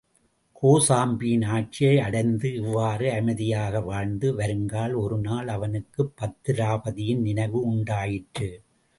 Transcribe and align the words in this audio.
கோசாம்பியின் 0.61 1.45
ஆட்சியை 1.45 1.99
அடைந்து 1.99 2.53
இவ்வாறு 2.55 3.11
அமைதியாக 3.11 3.81
வாழ்ந்து 3.81 4.35
வருங்கால், 4.35 4.93
ஒருநாள் 4.93 5.47
அவனுக்குப் 5.47 6.13
பத்திராபதியின் 6.21 7.21
நினைவு 7.21 7.61
உண்டாயிற்று. 7.61 8.49